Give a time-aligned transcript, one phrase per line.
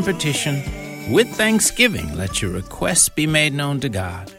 [0.00, 4.32] and petition, with thanksgiving, let your requests be made known to God.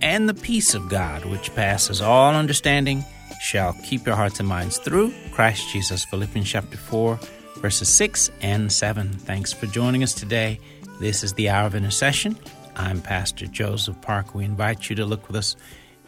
[0.00, 3.04] And the peace of God, which passes all understanding,
[3.40, 6.04] shall keep your hearts and minds through Christ Jesus.
[6.04, 7.18] Philippians chapter 4,
[7.56, 9.12] verses 6 and 7.
[9.12, 10.58] Thanks for joining us today.
[10.98, 12.38] This is the Hour of Intercession.
[12.76, 14.38] I'm Pastor Joseph Parker.
[14.38, 15.56] We invite you to look with us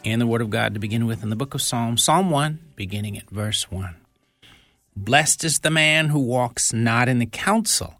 [0.03, 2.59] in the Word of God to begin with in the book of Psalms, Psalm 1,
[2.75, 3.95] beginning at verse 1.
[4.95, 7.99] Blessed is the man who walks not in the counsel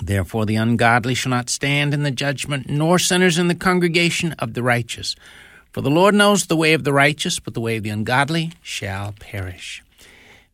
[0.00, 4.54] Therefore the ungodly shall not stand in the judgment, nor sinners in the congregation of
[4.54, 5.16] the righteous.
[5.72, 8.52] For the Lord knows the way of the righteous, but the way of the ungodly
[8.62, 9.82] shall perish.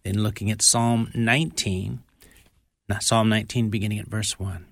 [0.02, 2.00] Then looking at Psalm 19,
[3.00, 4.64] Psalm 19 beginning at verse 1.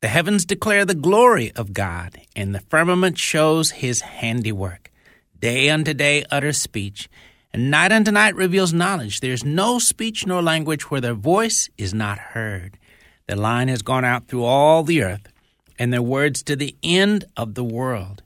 [0.00, 4.90] The heavens declare the glory of God, and the firmament shows his handiwork.
[5.38, 7.08] Day unto day utters speech,
[7.52, 9.20] and night unto night reveals knowledge.
[9.20, 12.78] There is no speech nor language where their voice is not heard.
[13.26, 15.28] Their line has gone out through all the earth,
[15.78, 18.22] and their words to the end of the world.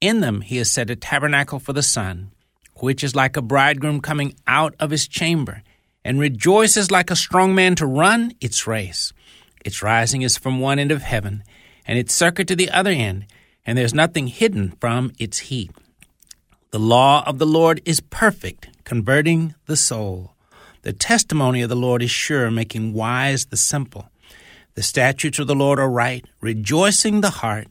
[0.00, 2.30] In them he has set a tabernacle for the sun,
[2.76, 5.62] which is like a bridegroom coming out of his chamber,
[6.04, 9.12] and rejoices like a strong man to run its race.
[9.64, 11.42] Its rising is from one end of heaven,
[11.86, 13.24] and its circuit to the other end,
[13.64, 15.70] and there's nothing hidden from its heat.
[16.70, 20.34] The law of the Lord is perfect, converting the soul.
[20.82, 24.10] The testimony of the Lord is sure, making wise the simple.
[24.74, 27.68] The statutes of the Lord are right, rejoicing the heart.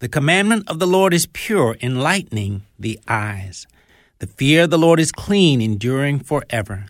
[0.00, 3.68] The commandment of the Lord is pure, enlightening the eyes.
[4.18, 6.86] The fear of the Lord is clean, enduring forever.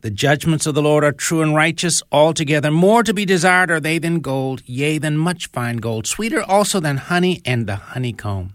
[0.00, 2.72] The judgments of the Lord are true and righteous altogether.
[2.72, 6.80] More to be desired are they than gold, yea, than much fine gold, sweeter also
[6.80, 8.54] than honey and the honeycomb.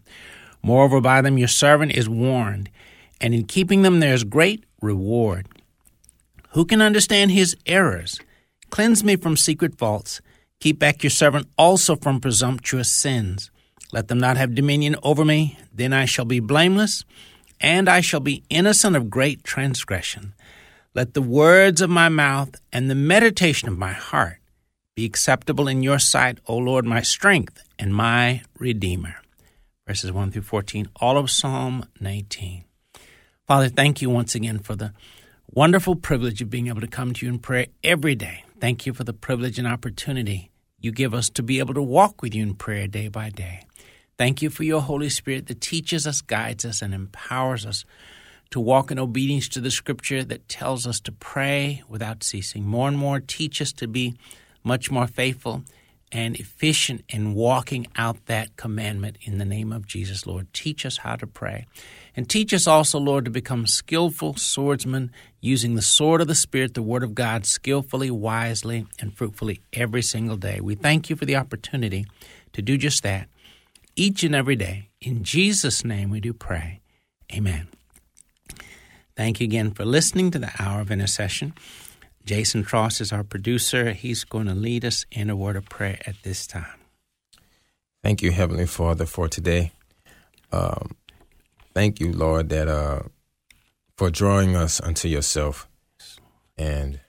[0.61, 2.69] Moreover, by them your servant is warned,
[3.21, 5.47] and in keeping them there is great reward.
[6.49, 8.19] Who can understand his errors?
[8.69, 10.22] Cleanse me from secret faults.
[10.59, 13.51] Keep back your servant also from presumptuous sins.
[13.91, 15.57] Let them not have dominion over me.
[15.73, 17.06] Then I shall be blameless,
[17.61, 20.33] and I shall be innocent of great transgression.
[20.94, 24.39] Let the words of my mouth and the meditation of my heart
[24.95, 29.17] be acceptable in your sight, O Lord, my strength and my Redeemer.
[29.88, 32.63] Verses 1 through 14, all of Psalm 19.
[33.45, 34.91] Father, thank you once again for the
[35.47, 38.44] wonderful privilege of being able to come to you in prayer every day.
[38.59, 42.22] Thank you for the privilege and opportunity you give us to be able to walk
[42.22, 43.62] with you in prayer day by day.
[44.18, 47.85] Thank you for your Holy Spirit that teaches us, guides us, and empowers us
[48.50, 52.66] to walk in obedience to the scripture that tells us to pray without ceasing.
[52.66, 54.18] More and more, teach us to be
[54.63, 55.63] much more faithful
[56.12, 60.53] and efficient in walking out that commandment in the name of Jesus, Lord.
[60.53, 61.66] Teach us how to pray.
[62.16, 66.73] And teach us also, Lord, to become skillful swordsmen using the sword of the Spirit,
[66.73, 70.59] the Word of God, skillfully, wisely, and fruitfully every single day.
[70.62, 72.06] We thank you for the opportunity
[72.53, 73.28] to do just that
[73.97, 74.89] each and every day.
[75.01, 76.79] In Jesus' name we do pray.
[77.34, 77.68] Amen.
[79.18, 81.53] Thank you again for listening to the Hour of Intercession.
[82.27, 83.93] Jason Cross is our producer.
[83.93, 86.77] He's going to lead us in a word of prayer at this time.
[88.03, 89.71] Thank you, Heavenly Father, for today.
[90.51, 90.97] Um,
[91.74, 93.03] thank you, Lord, that uh,
[93.95, 95.69] for drawing us unto yourself
[96.57, 97.00] and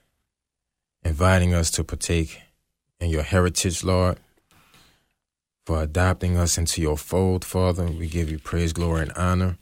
[1.03, 2.41] inviting us to partake
[3.01, 4.19] in your heritage, Lord.
[5.65, 9.57] For adopting us into your fold, Father, we give you praise, glory, and honor.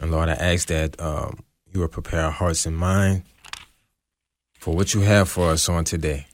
[0.00, 3.22] And Lord, I ask that um, you will prepare our hearts and mind
[4.60, 6.26] for what you have for us on today.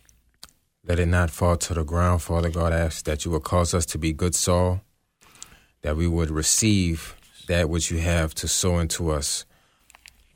[0.84, 2.72] Let it not fall to the ground, Father God.
[2.72, 4.80] I ask that you will cause us to be good soul,
[5.82, 9.44] that we would receive that which you have to sow into us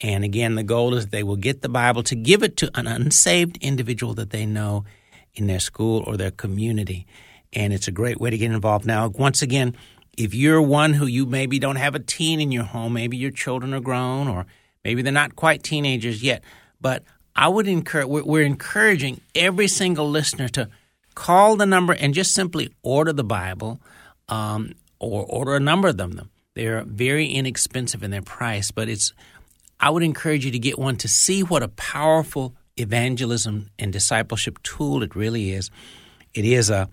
[0.00, 2.86] And again, the goal is they will get the Bible to give it to an
[2.86, 4.84] unsaved individual that they know
[5.34, 7.06] in their school or their community.
[7.52, 8.86] And it's a great way to get involved.
[8.86, 9.74] Now, once again,
[10.16, 13.30] if you're one who you maybe don't have a teen in your home, maybe your
[13.30, 14.46] children are grown or
[14.86, 16.44] Maybe they're not quite teenagers yet,
[16.80, 17.02] but
[17.34, 20.68] I would encourage, we're, encouraging every single listener to
[21.16, 23.80] call the number and just simply order the Bible
[24.28, 26.30] um, or order a number of them.
[26.54, 29.12] They're very inexpensive in their price, but it's
[29.80, 34.62] I would encourage you to get one to see what a powerful evangelism and discipleship
[34.62, 35.68] tool it really is.
[36.32, 36.88] It is a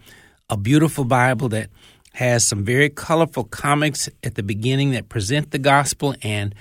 [0.50, 1.70] a beautiful Bible that
[2.14, 6.56] has some very colorful comics at the beginning that present the gospel and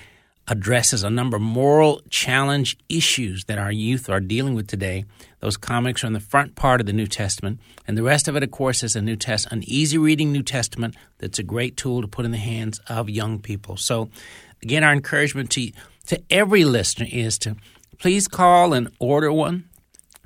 [0.49, 5.05] addresses a number of moral challenge issues that our youth are dealing with today.
[5.41, 8.37] Those comics are in the front part of the New Testament, and the rest of
[8.37, 11.77] it, of course, is a New Test, an easy reading New Testament that's a great
[11.77, 13.77] tool to put in the hands of young people.
[13.77, 14.11] So,
[14.63, 15.71] again, our encouragement to
[16.07, 17.57] to every listener is to
[17.99, 19.69] please call and order one,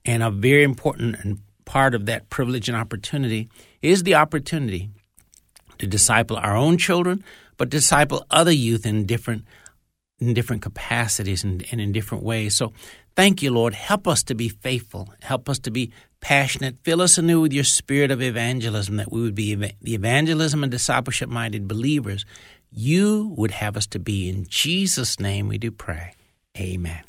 [0.05, 3.50] And a very important part of that privilege and opportunity
[3.81, 4.89] is the opportunity
[5.77, 7.24] to disciple our own children,
[7.57, 9.46] but disciple other youth in different
[10.19, 12.55] in different capacities and, and in different ways.
[12.55, 12.74] So
[13.15, 13.74] thank you, Lord.
[13.74, 15.13] Help us to be faithful.
[15.21, 16.77] Help us to be passionate.
[16.83, 20.71] Fill us anew with your spirit of evangelism, that we would be the evangelism and
[20.71, 22.25] discipleship minded believers
[22.71, 24.29] you would have us to be.
[24.29, 26.13] In Jesus' name we do pray.
[26.57, 27.03] Amen.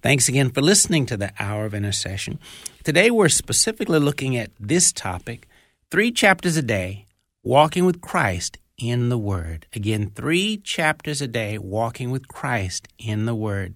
[0.00, 2.38] Thanks again for listening to the Hour of Intercession.
[2.82, 5.46] Today we're specifically looking at this topic
[5.90, 7.06] three chapters a day,
[7.44, 9.66] walking with Christ in the Word.
[9.74, 13.74] Again, three chapters a day walking with Christ in the Word.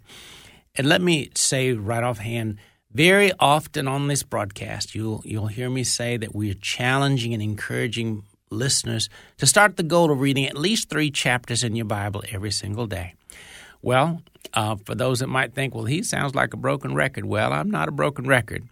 [0.75, 2.59] And let me say right offhand,
[2.93, 7.43] very often on this broadcast, you'll you'll hear me say that we are challenging and
[7.43, 12.23] encouraging listeners to start the goal of reading at least three chapters in your Bible
[12.31, 13.15] every single day.
[13.83, 14.23] Well,
[14.55, 17.25] uh, for those that might think, well, he sounds like a broken record.
[17.25, 18.69] Well, I'm not a broken record.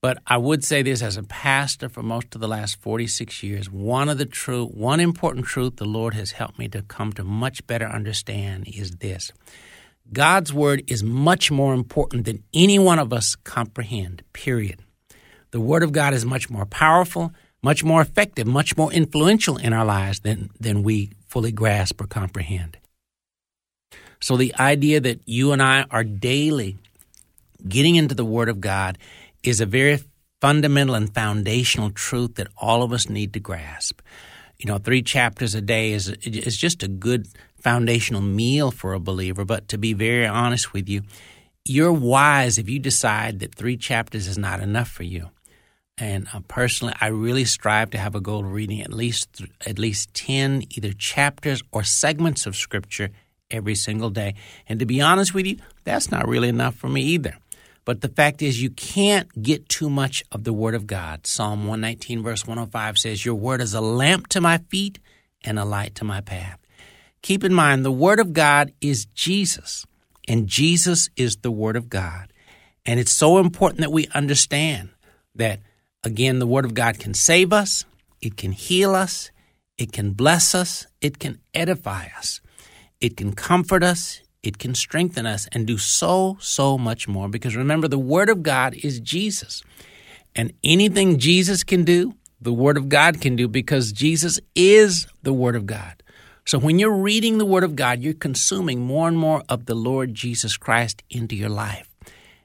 [0.00, 3.68] But I would say this as a pastor for most of the last 46 years,
[3.68, 7.24] one of the true, one important truth the Lord has helped me to come to
[7.24, 9.32] much better understand is this.
[10.12, 14.80] God's word is much more important than any one of us comprehend, period.
[15.50, 19.72] The word of God is much more powerful, much more effective, much more influential in
[19.72, 22.78] our lives than, than we fully grasp or comprehend.
[24.20, 26.76] So the idea that you and I are daily
[27.66, 28.98] getting into the Word of God
[29.42, 29.98] is a very
[30.40, 34.00] fundamental and foundational truth that all of us need to grasp.
[34.58, 37.28] You know, three chapters a day is is just a good
[37.60, 39.44] foundational meal for a believer.
[39.44, 41.02] But to be very honest with you,
[41.64, 45.30] you're wise if you decide that three chapters is not enough for you.
[45.96, 49.78] And uh, personally, I really strive to have a goal of reading at least at
[49.78, 53.10] least ten either chapters or segments of Scripture
[53.50, 54.34] every single day.
[54.68, 57.36] And to be honest with you, that's not really enough for me either.
[57.88, 61.26] But the fact is, you can't get too much of the Word of God.
[61.26, 64.98] Psalm 119, verse 105 says, Your Word is a lamp to my feet
[65.42, 66.58] and a light to my path.
[67.22, 69.86] Keep in mind, the Word of God is Jesus,
[70.28, 72.30] and Jesus is the Word of God.
[72.84, 74.90] And it's so important that we understand
[75.36, 75.60] that,
[76.04, 77.86] again, the Word of God can save us,
[78.20, 79.30] it can heal us,
[79.78, 82.42] it can bless us, it can edify us,
[83.00, 87.28] it can comfort us, it can strengthen us and do so, so much more.
[87.28, 89.62] Because remember, the Word of God is Jesus.
[90.34, 95.32] And anything Jesus can do, the Word of God can do because Jesus is the
[95.32, 96.02] Word of God.
[96.44, 99.74] So when you're reading the Word of God, you're consuming more and more of the
[99.74, 101.88] Lord Jesus Christ into your life.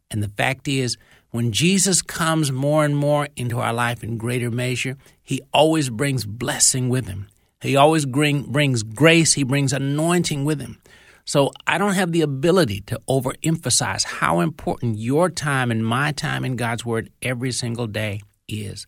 [0.09, 0.97] And the fact is,
[1.31, 6.25] when Jesus comes more and more into our life in greater measure, He always brings
[6.25, 7.27] blessing with Him.
[7.61, 10.79] He always bring, brings grace, He brings anointing with Him.
[11.25, 16.43] So I don't have the ability to overemphasize how important your time and my time
[16.43, 18.85] in God's Word every single day is.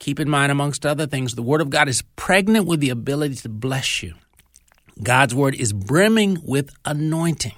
[0.00, 3.36] Keep in mind, amongst other things, the Word of God is pregnant with the ability
[3.36, 4.14] to bless you.
[5.02, 7.54] God's Word is brimming with anointing.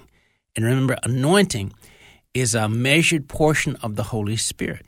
[0.55, 1.73] And remember, anointing
[2.33, 4.85] is a measured portion of the Holy Spirit.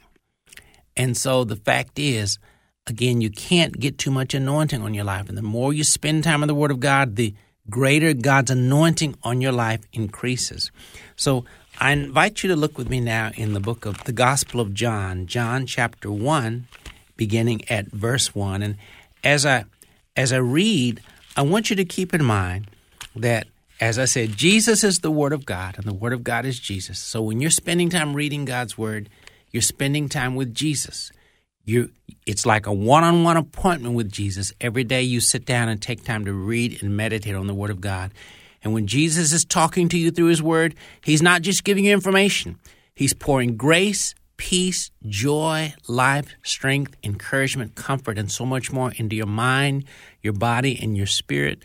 [0.96, 2.38] And so the fact is,
[2.88, 5.27] again, you can't get too much anointing on your life.
[5.29, 7.34] And the more you spend time in the Word of God, the
[7.69, 10.72] greater God's anointing on your life increases.
[11.15, 11.45] So
[11.79, 14.74] I invite you to look with me now in the book of the Gospel of
[14.74, 16.67] John, John chapter 1,
[17.17, 18.62] beginning at verse 1.
[18.62, 18.77] And
[19.24, 19.65] as I
[20.15, 21.01] as I read,
[21.36, 22.67] I want you to keep in mind
[23.15, 23.48] that
[23.81, 26.60] as I said, Jesus is the Word of God, and the Word of God is
[26.60, 26.98] Jesus.
[26.98, 29.10] So when you're spending time reading God's Word,
[29.51, 31.12] you're spending time with Jesus.
[31.65, 31.91] You,
[32.25, 34.51] it's like a one-on-one appointment with Jesus.
[34.60, 37.70] Every day you sit down and take time to read and meditate on the Word
[37.70, 38.12] of God.
[38.63, 41.94] And when Jesus is talking to you through His Word, He's not just giving you
[41.94, 42.58] information.
[42.96, 49.27] He's pouring grace, peace, joy, life, strength, encouragement, comfort, and so much more into your
[49.27, 49.86] mind,
[50.24, 51.62] your body, and your spirit.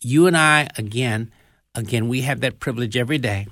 [0.00, 1.32] You and I, again,
[1.74, 3.46] again, we have that privilege every day.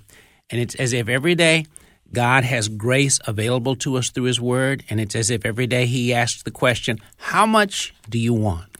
[0.50, 1.66] And it's as if every day
[2.12, 5.86] God has grace available to us through His Word, and it's as if every day
[5.86, 8.72] He asks the question, How much do you want?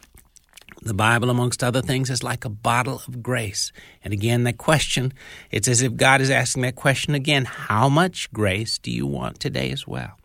[0.82, 3.70] The Bible, amongst other things, is like a bottle of grace.
[4.02, 5.12] And again, that question,
[5.50, 9.40] it's as if God is asking that question again How much grace do you want
[9.40, 10.18] today as well?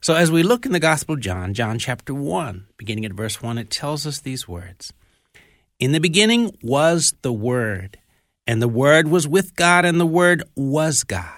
[0.00, 3.42] So, as we look in the Gospel of John, John chapter 1, beginning at verse
[3.42, 4.92] 1, it tells us these words
[5.78, 7.98] In the beginning was the Word,
[8.46, 11.37] and the Word was with God, and the Word was God.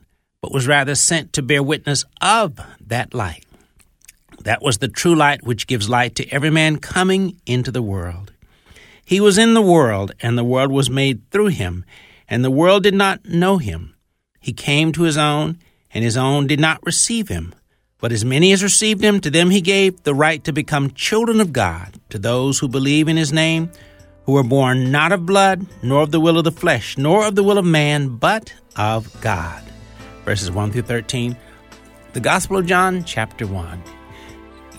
[0.41, 3.45] but was rather sent to bear witness of that light.
[4.43, 8.33] That was the true light which gives light to every man coming into the world.
[9.05, 11.85] He was in the world, and the world was made through him,
[12.27, 13.95] and the world did not know him.
[14.39, 15.59] He came to his own,
[15.93, 17.53] and his own did not receive him.
[17.99, 21.39] But as many as received him, to them he gave the right to become children
[21.39, 23.69] of God, to those who believe in his name,
[24.25, 27.35] who were born not of blood, nor of the will of the flesh, nor of
[27.35, 29.70] the will of man, but of God
[30.31, 31.35] verses 1 through 13.
[32.13, 33.83] The Gospel of John, chapter 1.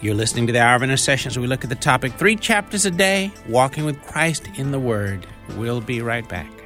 [0.01, 2.87] You're listening to the Hour of Intercession as we look at the topic Three Chapters
[2.87, 5.27] a Day, Walking with Christ in the Word.
[5.59, 6.62] We'll be right back.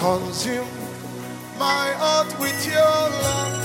[0.00, 0.66] Consume
[1.58, 3.56] my heart with your love.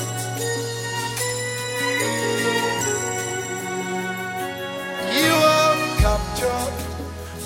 [5.15, 6.75] You have captured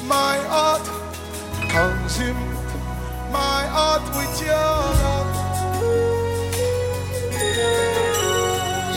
[0.08, 0.86] my heart,
[1.69, 2.43] Consume
[3.31, 5.34] my heart with your love.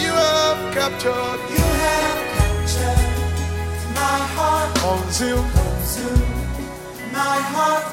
[0.01, 3.05] You have captured, you have captured
[3.95, 7.92] my heart, Consume consumed my heart.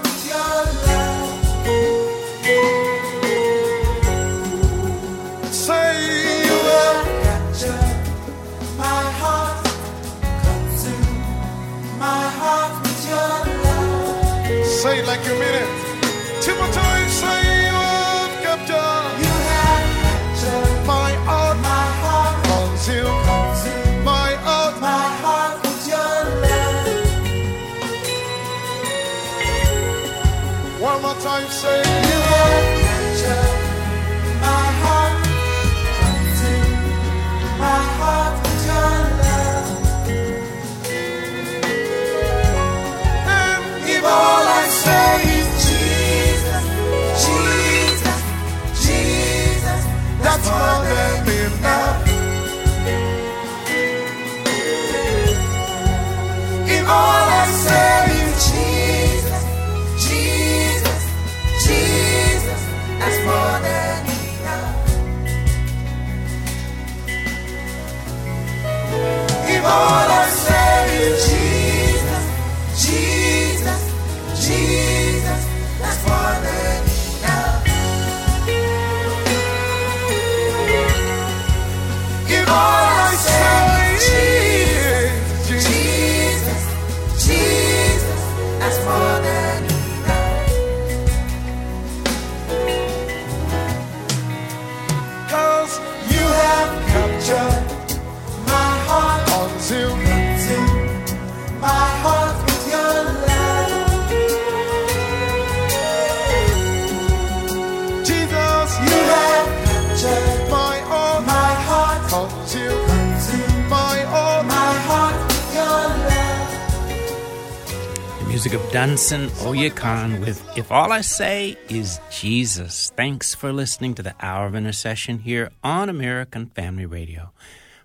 [118.49, 122.91] Music of Dunsin Oyekan with If All I Say Is Jesus.
[122.95, 127.29] Thanks for listening to the Hour of Intercession here on American Family Radio.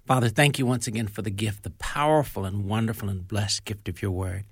[0.06, 3.90] Father, thank you once again for the gift, the powerful and wonderful and blessed gift
[3.90, 4.44] of your word.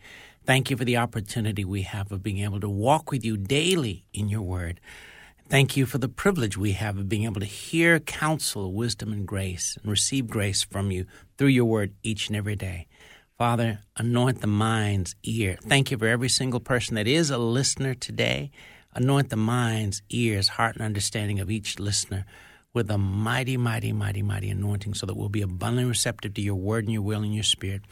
[0.45, 4.05] Thank you for the opportunity we have of being able to walk with you daily
[4.13, 4.81] in your word.
[5.49, 9.27] Thank you for the privilege we have of being able to hear counsel, wisdom, and
[9.27, 11.07] grace, and receive grace from you
[11.39, 12.87] through your word each and every day.
[13.39, 15.59] Father, anoint the mind's ear.
[15.63, 18.51] Thank you for every single person that is a listener today.
[18.95, 22.25] Anoint the mind's ears, heart, and understanding of each listener
[22.75, 26.55] with a mighty, mighty, mighty, mighty anointing so that we'll be abundantly receptive to your
[26.55, 27.83] word and your will and your spirit.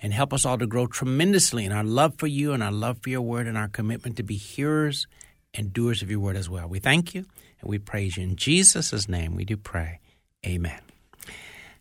[0.00, 2.98] And help us all to grow tremendously in our love for you and our love
[3.02, 5.06] for your word and our commitment to be hearers
[5.54, 6.68] and doers of your word as well.
[6.68, 7.24] We thank you
[7.60, 8.22] and we praise you.
[8.22, 10.00] In Jesus' name we do pray.
[10.46, 10.80] Amen.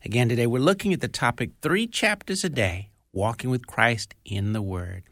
[0.04, 4.54] Again, today we're looking at the topic three chapters a day, walking with Christ in
[4.54, 5.04] the Word.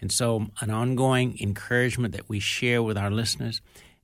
[0.00, 3.62] And so, an ongoing encouragement that we share with our listeners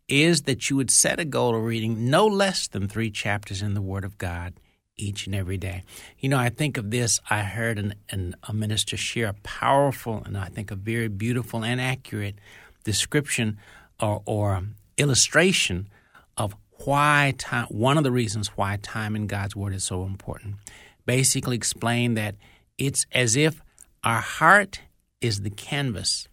[0.09, 3.75] is that you would set a goal of reading no less than three chapters in
[3.75, 4.55] the Word of God
[4.97, 5.83] each and every day.
[6.19, 10.23] You know, I think of this, I heard an, an, a minister share a powerful
[10.25, 12.37] and I think a very beautiful and accurate
[12.85, 13.59] description
[14.01, 14.62] or, or
[14.97, 15.88] illustration
[16.37, 20.57] of why time, one of the reasons why time in God's Word is so important.
[21.05, 22.37] Basically, explain that
[22.79, 23.63] it's as if
[24.05, 24.81] our heart
[25.21, 26.29] is the canvas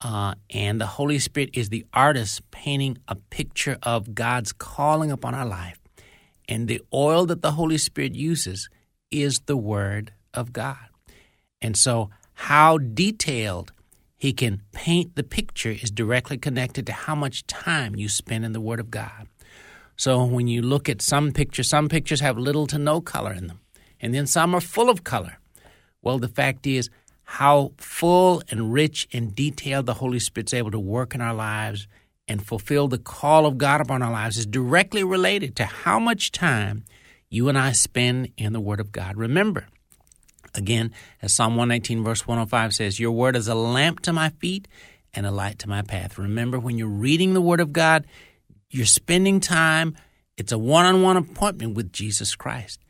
[0.00, 5.34] uh, and the Holy Spirit is the artist painting a picture of God's calling upon
[5.34, 5.80] our life.
[6.48, 8.68] And the oil that the Holy Spirit uses
[9.10, 10.76] is the Word of God.
[11.60, 13.72] And so, how detailed
[14.16, 18.52] He can paint the picture is directly connected to how much time you spend in
[18.52, 19.28] the Word of God.
[19.96, 23.48] So, when you look at some pictures, some pictures have little to no color in
[23.48, 23.60] them,
[24.00, 25.38] and then some are full of color.
[26.08, 26.88] Well, the fact is,
[27.24, 31.86] how full and rich and detailed the Holy Spirit's able to work in our lives
[32.26, 36.32] and fulfill the call of God upon our lives is directly related to how much
[36.32, 36.84] time
[37.28, 39.18] you and I spend in the Word of God.
[39.18, 39.66] Remember,
[40.54, 44.66] again, as Psalm 119, verse 105 says, Your Word is a lamp to my feet
[45.12, 46.16] and a light to my path.
[46.16, 48.06] Remember, when you're reading the Word of God,
[48.70, 49.94] you're spending time,
[50.38, 52.80] it's a one on one appointment with Jesus Christ.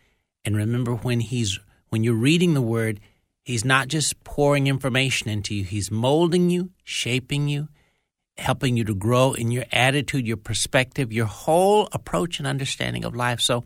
[0.44, 1.58] And remember, when He's
[1.90, 3.00] when you're reading the Word,
[3.44, 7.68] He's not just pouring information into you, He's molding you, shaping you,
[8.36, 13.16] helping you to grow in your attitude, your perspective, your whole approach and understanding of
[13.16, 13.40] life.
[13.40, 13.64] So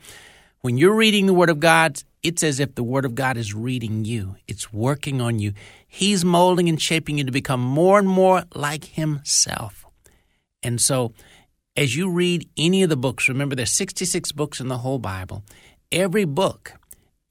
[0.60, 3.52] when you're reading the Word of God, it's as if the Word of God is
[3.52, 5.52] reading you, it's working on you.
[5.86, 9.84] He's molding and shaping you to become more and more like Himself.
[10.62, 11.12] And so
[11.76, 15.42] as you read any of the books, remember there's 66 books in the whole Bible.
[15.90, 16.74] Every book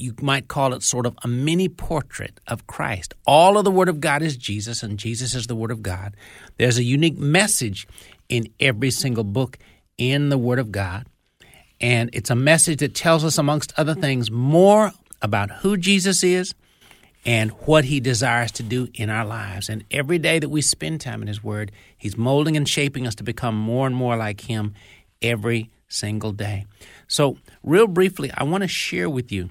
[0.01, 3.13] you might call it sort of a mini portrait of Christ.
[3.25, 6.15] All of the Word of God is Jesus, and Jesus is the Word of God.
[6.57, 7.87] There's a unique message
[8.27, 9.57] in every single book
[9.97, 11.05] in the Word of God.
[11.79, 16.53] And it's a message that tells us, amongst other things, more about who Jesus is
[17.25, 19.69] and what he desires to do in our lives.
[19.69, 23.15] And every day that we spend time in his word, he's molding and shaping us
[23.15, 24.73] to become more and more like him
[25.21, 26.65] every single day.
[27.07, 29.49] So, real briefly, I want to share with you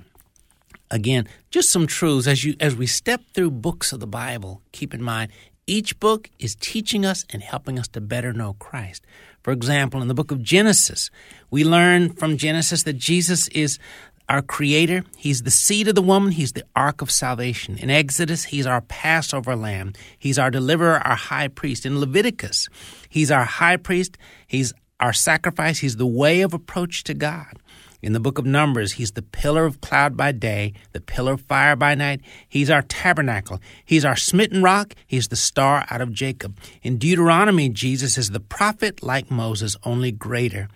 [0.90, 4.62] again just some truths as you as we step through books of the Bible.
[4.72, 5.30] Keep in mind
[5.66, 9.04] each book is teaching us and helping us to better know Christ.
[9.42, 11.10] For example, in the book of Genesis,
[11.50, 13.78] we learn from Genesis that Jesus is
[14.28, 15.04] our creator.
[15.16, 16.32] He's the seed of the woman.
[16.32, 17.78] He's the ark of salvation.
[17.78, 19.92] In Exodus, he's our Passover lamb.
[20.18, 21.86] He's our deliverer, our high priest.
[21.86, 22.68] In Leviticus,
[23.08, 24.18] he's our high priest.
[24.46, 25.78] He's our sacrifice.
[25.78, 27.58] He's the way of approach to God.
[28.02, 31.42] In the book of Numbers, he's the pillar of cloud by day, the pillar of
[31.42, 32.22] fire by night.
[32.48, 33.60] He's our tabernacle.
[33.84, 34.94] He's our smitten rock.
[35.06, 36.56] He's the star out of Jacob.
[36.82, 40.68] In Deuteronomy, Jesus is the prophet like Moses, only greater.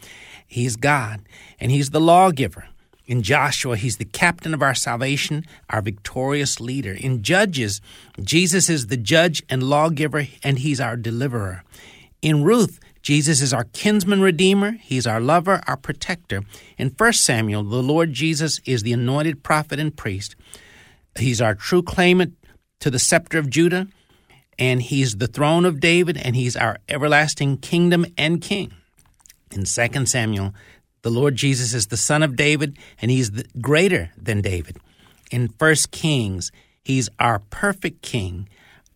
[0.47, 1.23] He's God,
[1.59, 2.69] and he's the lawgiver.
[3.07, 6.93] In Joshua, he's the captain of our salvation, our victorious leader.
[6.93, 7.81] In Judges,
[8.23, 11.65] Jesus is the judge and lawgiver, and he's our deliverer.
[12.23, 16.41] In Ruth, Jesus is our kinsman redeemer, he's our lover, our protector.
[16.79, 20.35] In 1 Samuel, the Lord Jesus is the anointed prophet and priest.
[21.19, 22.33] He's our true claimant
[22.81, 23.89] to the scepter of Judah,
[24.59, 28.73] and he's the throne of David, and he's our everlasting kingdom and king.
[29.53, 30.55] In 2 Samuel,
[31.03, 33.29] the Lord Jesus is the son of David, and he's
[33.61, 34.79] greater than David.
[35.31, 36.51] In 1 Kings,
[36.83, 38.49] he's our perfect king.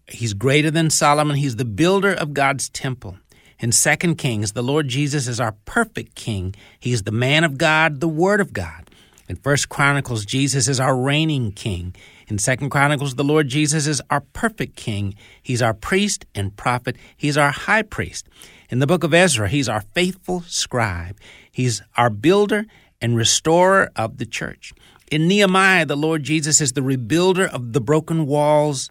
[0.06, 1.36] He's greater than Solomon.
[1.36, 3.18] He's the builder of God's temple.
[3.60, 6.54] In 2 Kings, the Lord Jesus is our perfect king.
[6.78, 8.88] He is the man of God, the word of God.
[9.28, 11.92] In 1 Chronicles, Jesus is our reigning king.
[12.28, 15.16] In 2 Chronicles, the Lord Jesus is our perfect king.
[15.42, 16.96] He's our priest and prophet.
[17.16, 18.28] He's our high priest.
[18.70, 21.18] In the book of Ezra, he's our faithful scribe.
[21.50, 22.64] He's our builder
[23.00, 24.72] and restorer of the church.
[25.10, 28.90] In Nehemiah, the Lord Jesus is the rebuilder of the broken walls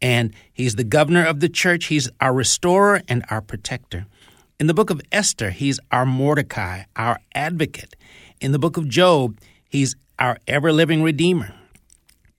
[0.00, 1.86] and he's the governor of the church.
[1.86, 4.06] He's our restorer and our protector.
[4.60, 7.94] In the book of Esther, he's our Mordecai, our advocate.
[8.40, 11.54] In the book of Job, he's our ever living redeemer.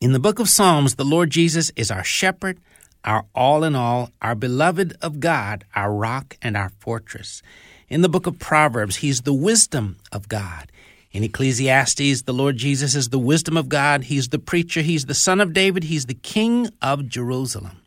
[0.02, 2.60] In the book of Psalms, the Lord Jesus is our shepherd,
[3.04, 7.42] our all in all, our beloved of God, our rock and our fortress.
[7.90, 10.72] In the book of Proverbs, he's the wisdom of God.
[11.12, 14.04] In Ecclesiastes, the Lord Jesus is the wisdom of God.
[14.04, 14.82] He's the preacher.
[14.82, 15.86] He's the son of David.
[15.86, 17.82] He's the king of Jerusalem.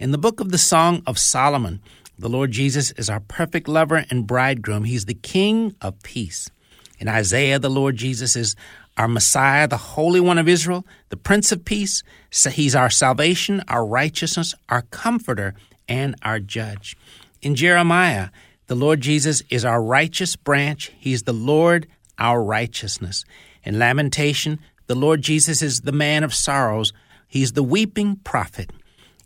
[0.00, 1.80] In the book of the Song of Solomon,
[2.18, 4.84] the Lord Jesus is our perfect lover and bridegroom.
[4.84, 6.50] He's the king of peace.
[6.98, 8.56] In Isaiah, the Lord Jesus is
[8.96, 12.02] our Messiah, the Holy One of Israel, the Prince of Peace.
[12.50, 15.54] He's our salvation, our righteousness, our comforter,
[15.88, 16.96] and our judge.
[17.40, 18.30] In Jeremiah,
[18.66, 20.90] the Lord Jesus is our righteous branch.
[20.98, 21.86] He's the Lord
[22.18, 23.24] our righteousness.
[23.62, 26.92] In Lamentation, the Lord Jesus is the man of sorrows.
[27.26, 28.70] He's the weeping prophet.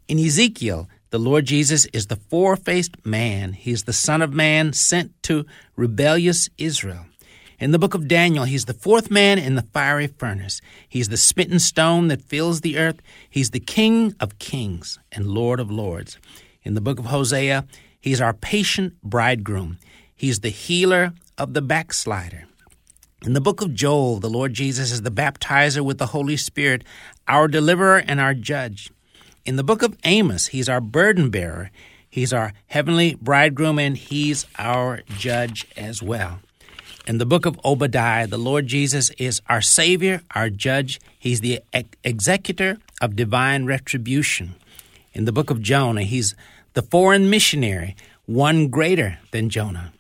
[0.09, 3.52] In Ezekiel, the Lord Jesus is the four faced man.
[3.52, 7.07] He's the Son of Man sent to rebellious Israel.
[7.61, 10.61] In the book of Daniel, he's the fourth man in the fiery furnace.
[10.88, 13.00] He's the smitten stone that fills the earth.
[13.31, 16.18] He's the King of kings and Lord of lords.
[16.64, 17.64] In the book of Hosea,
[18.00, 19.78] he's our patient bridegroom.
[20.12, 22.46] He's the healer of the backslider.
[23.25, 26.83] In the book of Joel, the Lord Jesus is the baptizer with the Holy Spirit,
[27.29, 28.91] our deliverer and our judge.
[29.45, 31.71] In the book of Amos, he's our burden bearer,
[32.11, 36.41] he's our heavenly bridegroom, and he's our judge as well.
[37.07, 41.01] In the book of Obadiah, the Lord Jesus is our Savior, our judge.
[41.17, 44.57] He's the ex- executor of divine retribution.
[45.13, 46.35] In the book of Jonah, he's
[46.75, 47.95] the foreign missionary,
[48.27, 49.93] one greater than Jonah.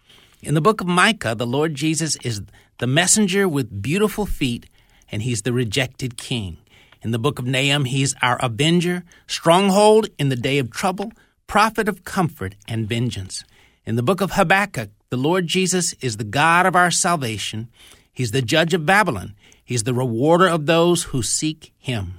[0.42, 2.42] In the book of Micah, the Lord Jesus is
[2.82, 4.66] the messenger with beautiful feet,
[5.08, 6.56] and he's the rejected king.
[7.00, 11.12] In the book of Nahum, he's our avenger, stronghold in the day of trouble,
[11.46, 13.44] prophet of comfort and vengeance.
[13.86, 17.68] In the book of Habakkuk, the Lord Jesus is the God of our salvation.
[18.12, 19.36] He's the judge of Babylon.
[19.64, 22.14] He's the rewarder of those who seek him.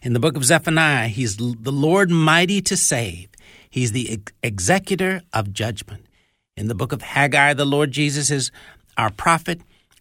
[0.00, 3.28] In the book of Zephaniah, he's the Lord mighty to save.
[3.68, 6.06] He's the executor of judgment.
[6.56, 8.50] In the book of Haggai, the Lord Jesus is
[9.00, 9.60] our prophet,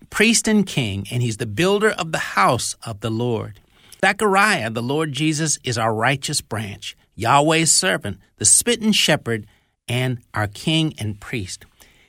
[0.09, 3.59] priest, and king, and he's the builder of the house of the Lord.
[4.01, 9.45] Zechariah, the Lord Jesus, is our righteous branch, Yahweh's servant, the smitten shepherd,
[9.87, 11.65] and our king and priest.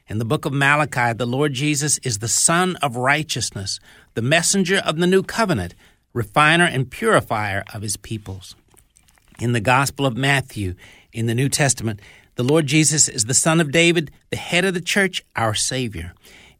[0.08, 3.80] In the book of Malachi, the Lord Jesus is the Sun of righteousness,
[4.14, 5.74] the the messenger of the new covenant,
[6.12, 8.54] refiner and purifier of his peoples.
[9.38, 10.74] In the Gospel of Matthew,
[11.10, 12.00] in the New Testament,
[12.34, 16.12] the Lord Jesus is the Son of David, the head of the church, our Savior.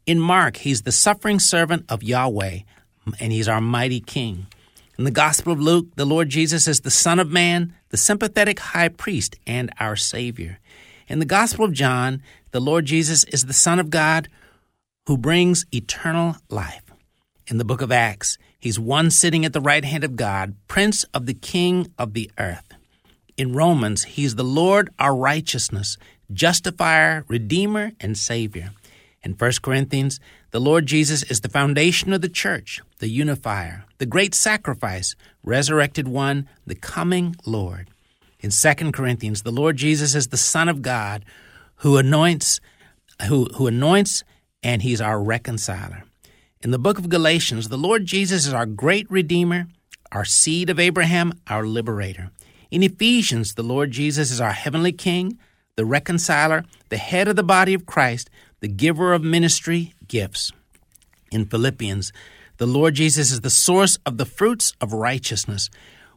[0.05, 2.59] In Mark, he's the suffering servant of Yahweh,
[3.19, 4.47] and he's our mighty King.
[4.97, 8.59] In the Gospel of Luke, the Lord Jesus is the Son of Man, the sympathetic
[8.59, 10.59] high priest, and our Savior.
[11.07, 14.27] In the Gospel of John, the Lord Jesus is the Son of God
[15.07, 16.83] who brings eternal life.
[17.47, 21.03] In the book of Acts, he's one sitting at the right hand of God, Prince
[21.13, 22.73] of the King of the earth.
[23.37, 25.97] In Romans, he's the Lord our righteousness,
[26.31, 28.71] justifier, redeemer, and savior.
[29.23, 34.05] In 1 Corinthians, the Lord Jesus is the foundation of the church, the unifier, the
[34.05, 37.89] great sacrifice, resurrected one, the coming Lord.
[38.39, 41.23] In 2 Corinthians, the Lord Jesus is the Son of God
[41.77, 42.59] who anoints
[43.27, 44.23] who, who anoints
[44.63, 46.03] and he's our reconciler.
[46.61, 49.67] In the book of Galatians, the Lord Jesus is our great redeemer,
[50.11, 52.31] our seed of Abraham, our liberator.
[52.69, 55.37] In Ephesians, the Lord Jesus is our heavenly king,
[55.75, 58.29] the reconciler, the head of the body of Christ,
[58.61, 60.51] the giver of ministry gifts.
[61.31, 62.13] In Philippians,
[62.57, 65.69] the Lord Jesus is the source of the fruits of righteousness,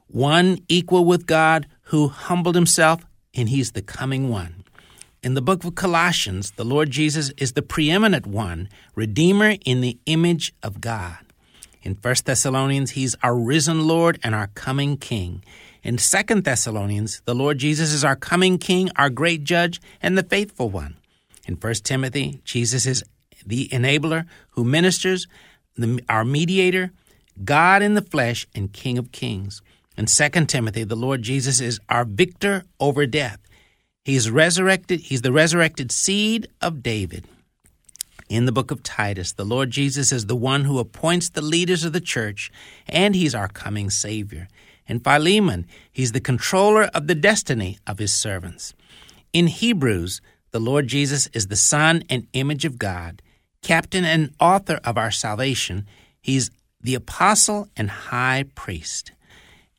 [0.09, 4.62] one equal with God who humbled himself, and he's the coming one.
[5.22, 9.98] In the book of Colossians, the Lord Jesus is the preeminent one, Redeemer in the
[10.04, 11.16] image of God.
[11.83, 15.42] In 1 Thessalonians, he's our risen Lord and our coming King.
[15.83, 20.22] In 2 Thessalonians, the Lord Jesus is our coming King, our great judge, and the
[20.22, 20.96] faithful one.
[21.46, 23.04] In 1 Timothy, Jesus is
[23.46, 25.26] the enabler who ministers,
[25.76, 26.92] the, our mediator,
[27.44, 29.61] God in the flesh, and King of kings.
[29.96, 33.38] In 2 Timothy, the Lord Jesus is our victor over death.
[34.04, 37.24] He's resurrected, he's the resurrected seed of David.
[38.28, 41.85] In the book of Titus, the Lord Jesus is the one who appoints the leaders
[41.85, 42.50] of the church,
[42.88, 44.48] and he's our coming Savior.
[44.87, 48.74] In Philemon, he's the controller of the destiny of his servants.
[49.33, 50.20] In Hebrews,
[50.54, 53.22] the Lord Jesus is the Son and image of God,
[53.60, 55.84] captain and author of our salvation.
[56.22, 59.10] He's the apostle and high priest.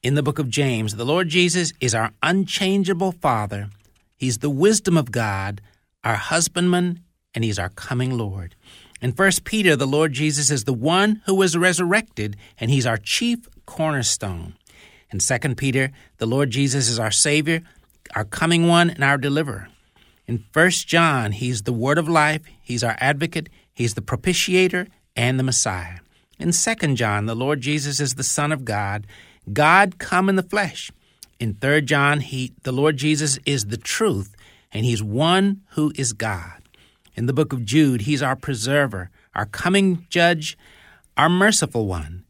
[0.03, 3.69] In the book of James, the Lord Jesus is our unchangeable Father.
[4.17, 5.61] He's the wisdom of God,
[6.03, 6.99] our husbandman,
[7.33, 8.53] and he's our coming Lord.
[8.99, 12.97] In 1 Peter, the Lord Jesus is the one who was resurrected, and he's our
[12.97, 14.55] chief cornerstone.
[15.09, 17.61] In 2 Peter, the Lord Jesus is our Savior,
[18.13, 19.69] our coming one, and our deliverer.
[20.27, 25.39] In 1 John, he's the word of life, he's our advocate, he's the propitiator, and
[25.39, 25.99] the Messiah.
[26.39, 29.05] In 2 John, the Lord Jesus is the Son of God,
[29.53, 30.91] God come in the flesh.
[31.39, 34.35] In 3 John, he, the Lord Jesus is the truth,
[34.71, 36.61] and he's one who is God.
[37.15, 40.57] In the book of Jude, he's our preserver, our coming judge,
[41.15, 42.25] our merciful one.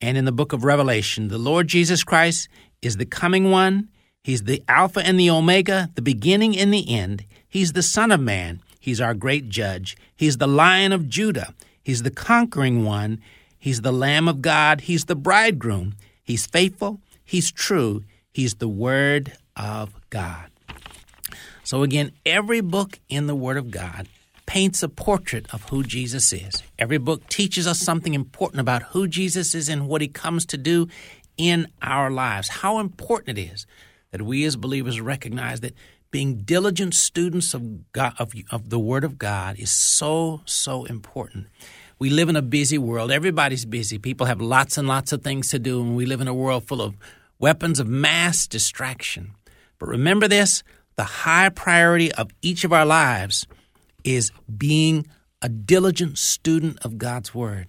[0.00, 2.48] And in the book of Revelation, the Lord Jesus Christ
[2.80, 3.88] is the coming one.
[4.22, 7.24] He's the Alpha and the Omega, the beginning and the end.
[7.50, 8.62] He's the Son of Man.
[8.78, 9.96] He's our great judge.
[10.16, 11.52] He's the Lion of Judah.
[11.82, 13.20] He's the conquering one.
[13.58, 14.82] He's the Lamb of God.
[14.82, 15.96] He's the bridegroom.
[16.22, 17.00] He's faithful.
[17.24, 18.04] He's true.
[18.32, 20.50] He's the Word of God.
[21.64, 24.08] So, again, every book in the Word of God
[24.46, 26.62] paints a portrait of who Jesus is.
[26.78, 30.56] Every book teaches us something important about who Jesus is and what he comes to
[30.56, 30.88] do
[31.36, 32.48] in our lives.
[32.48, 33.66] How important it is
[34.10, 35.74] that we as believers recognize that
[36.10, 41.46] being diligent students of, God, of, of the Word of God is so, so important.
[41.98, 43.12] We live in a busy world.
[43.12, 43.98] Everybody's busy.
[43.98, 46.64] People have lots and lots of things to do, and we live in a world
[46.64, 46.94] full of
[47.38, 49.32] weapons of mass distraction.
[49.78, 50.62] But remember this
[50.96, 53.46] the high priority of each of our lives
[54.04, 55.06] is being
[55.42, 57.68] a diligent student of God's Word.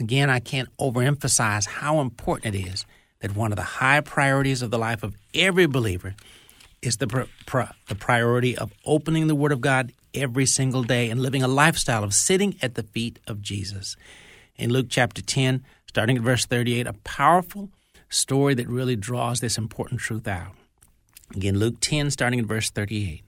[0.00, 2.86] Again, I can't overemphasize how important it is
[3.20, 6.14] that one of the high priorities of the life of every believer
[6.82, 11.20] is the, pr- the priority of opening the Word of God every single day and
[11.20, 13.96] living a lifestyle of sitting at the feet of Jesus.
[14.56, 17.70] In Luke chapter 10, starting at verse 38, a powerful
[18.08, 20.52] story that really draws this important truth out.
[21.34, 23.22] Again, Luke 10, starting at verse 38.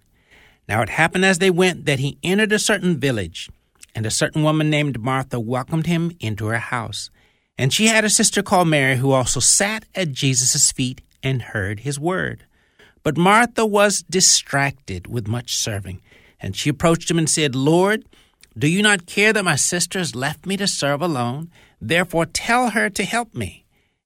[0.69, 3.51] Now it happened as they went that he entered a certain village,
[3.95, 7.11] and a certain woman named Martha welcomed him into her house.
[7.59, 11.81] And she had a sister called Mary who also sat at Jesus' feet and heard
[11.81, 12.47] his word.
[13.03, 16.01] But Martha was distracted with much serving,
[16.41, 18.05] and she approached him and said, Lord,
[18.59, 21.51] do you not care that my sister has left me to serve alone?
[21.81, 23.65] Therefore tell her to help me.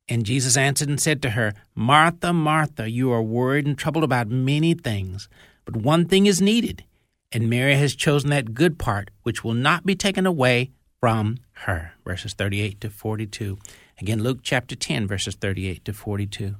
[0.09, 4.28] And Jesus answered and said to her, Martha, Martha, you are worried and troubled about
[4.28, 5.28] many things,
[5.64, 6.85] but one thing is needed,
[7.33, 11.92] and Mary has chosen that good part which will not be taken away from her.
[12.04, 13.59] Verses 38 to 42.
[14.00, 16.57] Again, Luke chapter 10, verses 38 to 42.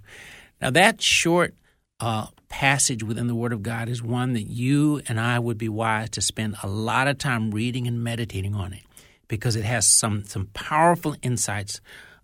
[0.61, 1.55] Now, that short
[2.05, 5.71] uh, passage within the Word of God is one that you and I would be
[5.71, 8.83] wise to spend a lot of time reading and meditating on it
[9.27, 11.81] because it has some, some powerful insights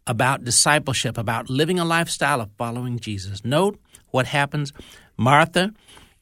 [0.06, 3.42] about discipleship, about living a lifestyle of following Jesus.
[3.42, 4.74] Note what happens.
[5.16, 5.72] Martha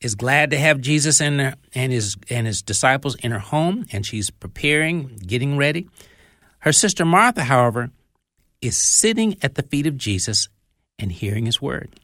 [0.00, 4.06] is glad to have Jesus her, and, his, and his disciples in her home, and
[4.06, 5.88] she's preparing, getting ready.
[6.60, 7.90] Her sister Martha, however,
[8.60, 10.48] is sitting at the feet of Jesus
[10.96, 11.98] and hearing his word.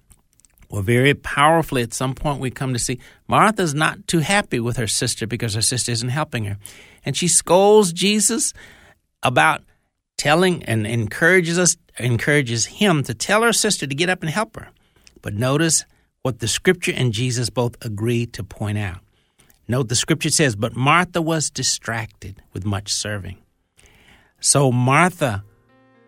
[0.75, 4.77] Well, very powerfully, at some point, we come to see Martha's not too happy with
[4.77, 6.59] her sister because her sister isn't helping her.
[7.05, 8.53] And she scolds Jesus
[9.23, 9.63] about
[10.17, 14.57] telling and encourages us encourages him to tell her sister to get up and help
[14.57, 14.69] her.
[15.23, 15.85] But notice
[16.23, 18.99] what the scripture and Jesus both agree to point out.
[19.69, 23.39] Note the scripture says, But Martha was distracted with much serving.
[24.41, 25.45] So Martha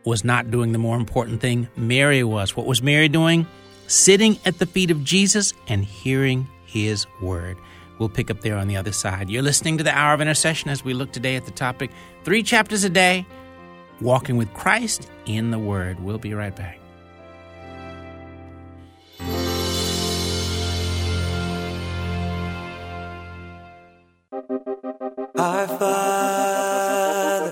[0.04, 2.56] was not doing the more important thing, Mary was.
[2.56, 3.46] What was Mary doing?
[3.88, 7.56] Sitting at the feet of Jesus and hearing his word.
[7.98, 9.30] We'll pick up there on the other side.
[9.30, 11.90] You're listening to the Hour of Intercession as we look today at the topic
[12.24, 13.24] three chapters a day,
[14.00, 16.00] walking with Christ in the Word.
[16.00, 16.78] We'll be right back.
[25.38, 27.50] Our Father,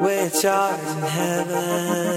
[0.00, 2.07] which art in heaven,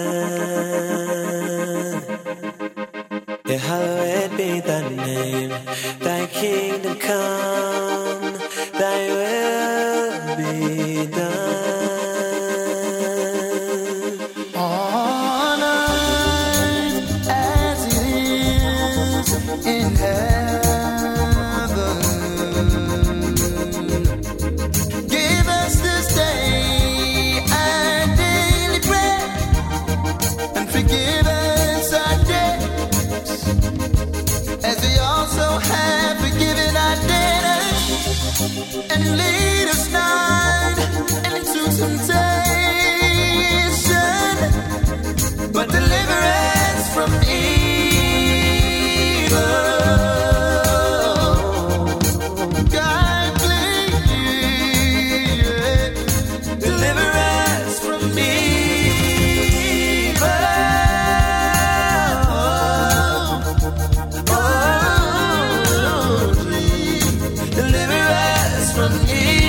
[69.13, 69.41] us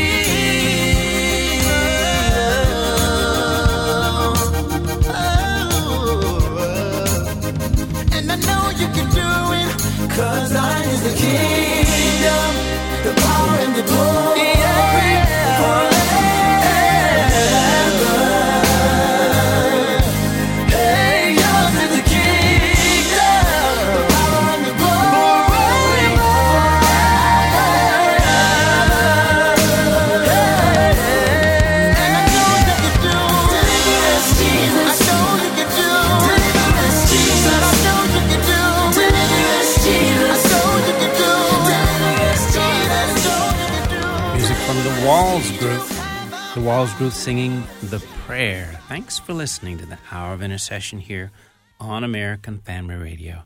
[46.62, 48.78] Walls Group singing The Prayer.
[48.86, 51.32] Thanks for listening to the Hour of Intercession here
[51.80, 53.42] on American Family Radio.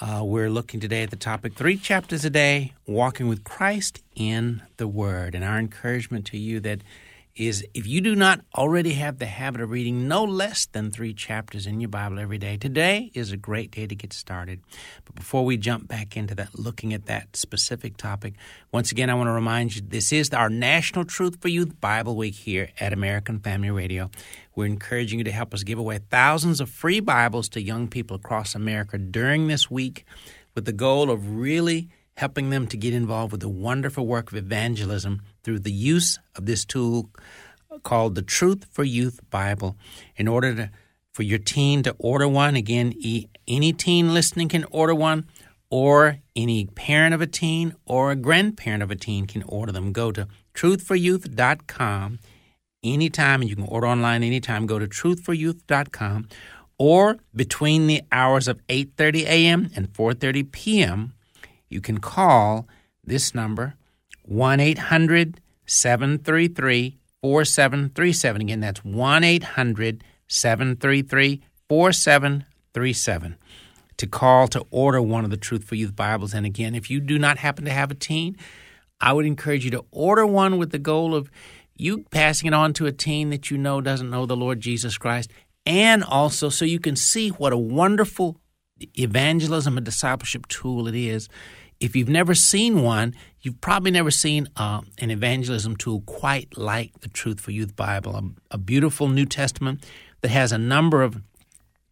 [0.00, 4.62] Uh, we're looking today at the topic three chapters a day, walking with Christ in
[4.76, 5.34] the Word.
[5.34, 6.82] And our encouragement to you that
[7.40, 11.14] is if you do not already have the habit of reading no less than three
[11.14, 14.60] chapters in your Bible every day, today is a great day to get started.
[15.06, 18.34] But before we jump back into that, looking at that specific topic,
[18.72, 22.14] once again, I want to remind you this is our National Truth for Youth Bible
[22.14, 24.10] Week here at American Family Radio.
[24.54, 28.16] We're encouraging you to help us give away thousands of free Bibles to young people
[28.16, 30.04] across America during this week
[30.54, 31.88] with the goal of really
[32.20, 36.44] helping them to get involved with the wonderful work of evangelism through the use of
[36.44, 37.08] this tool
[37.82, 39.74] called the Truth for Youth Bible.
[40.16, 40.70] In order to,
[41.14, 42.92] for your teen to order one, again,
[43.48, 45.28] any teen listening can order one,
[45.70, 49.90] or any parent of a teen or a grandparent of a teen can order them.
[49.90, 52.18] Go to truthforyouth.com
[52.84, 54.66] anytime, and you can order online anytime.
[54.66, 56.28] Go to truthforyouth.com,
[56.76, 59.70] or between the hours of 8:30 a.m.
[59.74, 61.14] and 4:30 p.m
[61.70, 62.68] you can call
[63.02, 63.74] this number
[64.24, 68.42] 1 800 733 4737.
[68.42, 73.36] Again, that's 1 800 733 4737
[73.96, 76.34] to call to order one of the Truth for Youth Bibles.
[76.34, 78.36] And again, if you do not happen to have a teen,
[79.00, 81.30] I would encourage you to order one with the goal of
[81.76, 84.98] you passing it on to a teen that you know doesn't know the Lord Jesus
[84.98, 85.30] Christ,
[85.64, 88.38] and also so you can see what a wonderful
[88.98, 91.28] evangelism and discipleship tool it is.
[91.80, 97.00] If you've never seen one, you've probably never seen uh, an evangelism tool quite like
[97.00, 99.84] the Truth for Youth Bible, a, a beautiful New Testament
[100.20, 101.22] that has a number of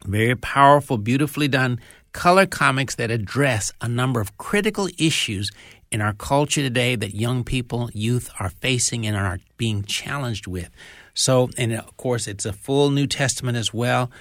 [0.05, 1.79] very powerful, beautifully done
[2.13, 5.51] color comics that address a number of critical issues
[5.91, 10.69] in our culture today that young people, youth are facing and are being challenged with.
[11.15, 14.11] So, and of course, it's a full New Testament as well,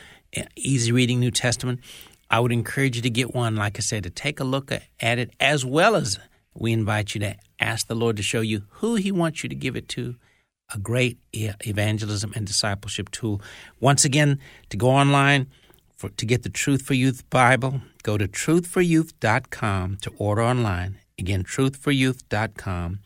[0.57, 1.81] easy reading New Testament.
[2.31, 5.19] I would encourage you to get one, like I said, to take a look at
[5.19, 6.19] it, as well as
[6.55, 9.55] we invite you to ask the Lord to show you who He wants you to
[9.55, 10.17] give it to.
[10.75, 13.41] A great evangelism and discipleship tool.
[13.81, 15.47] Once again, to go online
[15.97, 20.99] for, to get the Truth for Youth Bible, go to truthforyouth.com to order online.
[21.19, 22.99] Again, truthforyouth.com.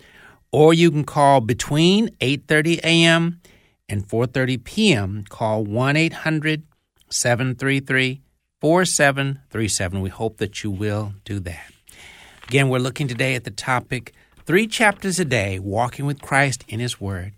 [0.51, 3.41] Or you can call between 8:30 a.m.
[3.89, 5.25] and 4:30 p.m.
[5.29, 8.22] Call 1-800-733
[8.63, 10.01] 4737.
[10.01, 11.73] We hope that you will do that.
[12.47, 14.13] Again, we're looking today at the topic
[14.47, 17.33] three chapters a day, walking with Christ in His Word.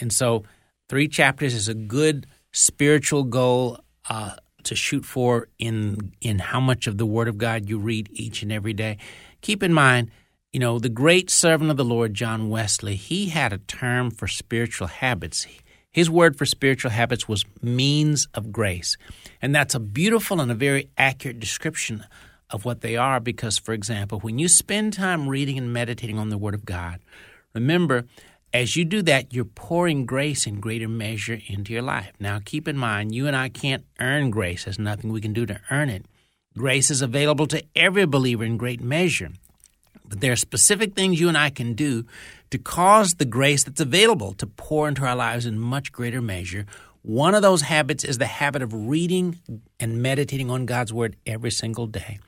[0.00, 0.42] And so,
[0.88, 3.78] three chapters is a good spiritual goal
[4.10, 8.08] uh, to shoot for in in how much of the Word of God you read
[8.10, 8.98] each and every day.
[9.42, 10.10] Keep in mind,
[10.52, 14.26] you know, the great servant of the Lord, John Wesley, he had a term for
[14.26, 15.46] spiritual habits.
[15.92, 18.96] His word for spiritual habits was means of grace.
[19.40, 22.04] And that's a beautiful and a very accurate description
[22.50, 26.28] of what they are because, for example, when you spend time reading and meditating on
[26.28, 27.00] the Word of God,
[27.54, 28.04] remember,
[28.52, 32.12] as you do that, you're pouring grace in greater measure into your life.
[32.18, 34.64] Now, keep in mind, you and I can't earn grace.
[34.64, 36.06] There's nothing we can do to earn it.
[36.56, 39.30] Grace is available to every believer in great measure.
[40.08, 42.06] But there are specific things you and I can do
[42.50, 46.64] to cause the grace that's available to pour into our lives in much greater measure.
[47.06, 49.38] One of those habits is the habit of reading
[49.78, 52.18] and meditating on God's Word every single day.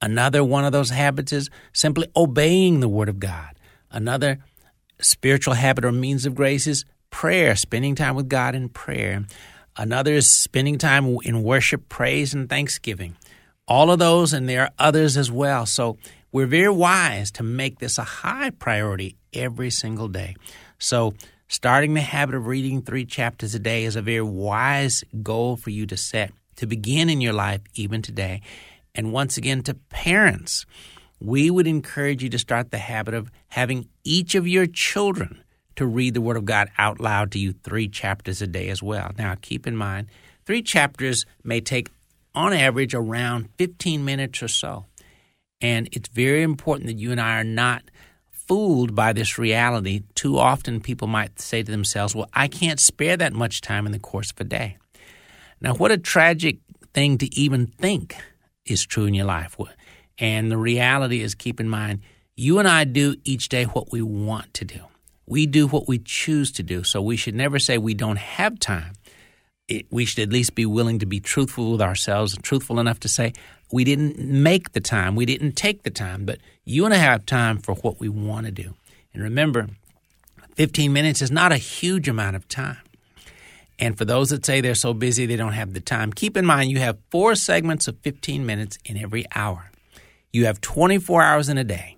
[0.00, 3.56] Another one of those habits is simply obeying the Word of God.
[3.90, 4.38] Another
[5.00, 9.26] spiritual habit or means of grace is prayer, spending time with God in prayer.
[9.76, 13.16] Another is spending time in worship, praise, and thanksgiving.
[13.66, 15.66] All of those, and there are others as well.
[15.66, 15.98] So
[16.30, 20.36] we're very wise to make this a high priority every single day.
[20.78, 21.14] So,
[21.52, 25.68] starting the habit of reading three chapters a day is a very wise goal for
[25.68, 28.40] you to set to begin in your life even today.
[28.94, 30.64] And once again, to parents,
[31.20, 35.44] we would encourage you to start the habit of having each of your children
[35.76, 38.82] to read the Word of God out loud to you three chapters a day as
[38.82, 39.10] well.
[39.18, 40.06] Now, keep in mind,
[40.46, 41.90] three chapters may take,
[42.34, 44.86] on average, around 15 minutes or so.
[45.60, 47.82] And it's very important that you and I are not
[48.52, 50.02] fooled by this reality.
[50.14, 53.92] Too often, people might say to themselves, Well, I can't spare that much time in
[53.92, 54.76] the course of a day.
[55.62, 56.58] Now, what a tragic
[56.92, 58.14] thing to even think
[58.66, 59.56] is true in your life.
[60.18, 62.00] And the reality is, keep in mind,
[62.36, 64.80] you and I do each day what we want to do.
[65.24, 66.84] We do what we choose to do.
[66.84, 68.92] So we should never say we don't have time.
[69.68, 73.08] It, we should at least be willing to be truthful with ourselves, truthful enough to
[73.08, 73.32] say,
[73.70, 77.24] we didn't make the time, we didn't take the time, but you and I have
[77.24, 78.74] time for what we want to do.
[79.14, 79.68] And remember,
[80.56, 82.78] 15 minutes is not a huge amount of time.
[83.78, 86.46] And for those that say they're so busy they don't have the time, keep in
[86.46, 89.70] mind you have four segments of 15 minutes in every hour.
[90.32, 91.96] You have 24 hours in a day.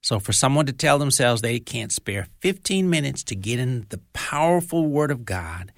[0.00, 4.00] So for someone to tell themselves they can't spare 15 minutes to get in the
[4.12, 5.72] powerful Word of God,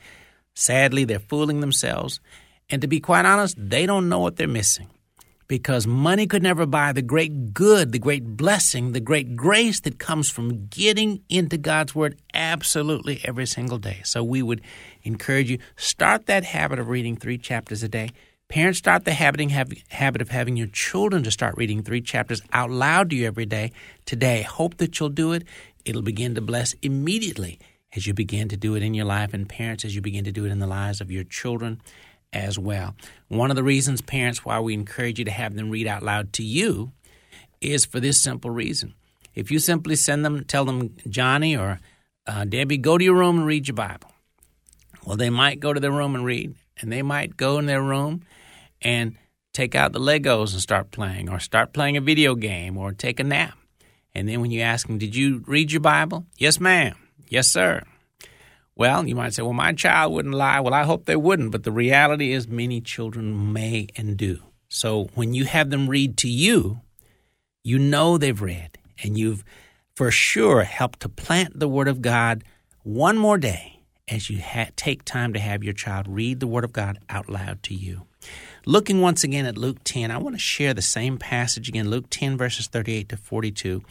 [0.61, 2.21] sadly, they're fooling themselves.
[2.69, 4.89] And to be quite honest, they don't know what they're missing
[5.49, 9.99] because money could never buy the great good, the great blessing, the great grace that
[9.99, 14.01] comes from getting into God's Word absolutely every single day.
[14.05, 14.61] So we would
[15.03, 18.11] encourage you start that habit of reading three chapters a day.
[18.49, 23.11] Parents, start the habit of having your children to start reading three chapters out loud
[23.11, 23.73] to you every day.
[24.07, 25.45] Today, hope that you'll do it.
[25.85, 27.59] It'll begin to bless immediately
[27.95, 30.33] as you begin to do it in your life, and parents, as you begin to
[30.33, 31.81] do it in the lives of your children
[32.33, 32.95] as well.
[33.29, 36.33] One of the reasons, parents, why we encourage you to have them read out loud
[36.35, 36.93] to you
[37.61, 38.95] is for this simple reason.
[39.35, 41.81] If you simply send them, tell them, Johnny or
[42.27, 44.11] uh, Debbie, go to your room and read your Bible.
[45.05, 47.83] Well, they might go to their room and read, and they might go in their
[47.83, 48.23] room
[48.83, 49.17] and
[49.53, 53.19] take out the Legos and start playing, or start playing a video game, or take
[53.19, 53.57] a nap.
[54.15, 56.27] And then when you ask them, Did you read your Bible?
[56.39, 56.97] Yes, ma'am.
[57.31, 57.83] Yes, sir.
[58.75, 60.59] Well, you might say, well, my child wouldn't lie.
[60.59, 61.53] Well, I hope they wouldn't.
[61.53, 64.43] But the reality is, many children may and do.
[64.69, 66.81] So when you have them read to you,
[67.63, 69.45] you know they've read and you've
[69.95, 72.43] for sure helped to plant the Word of God
[72.83, 76.65] one more day as you ha- take time to have your child read the Word
[76.65, 78.07] of God out loud to you.
[78.67, 82.07] Looking once again at Luke 10, I want to share the same passage again, Luke
[82.11, 83.83] 10, verses 38 to 42.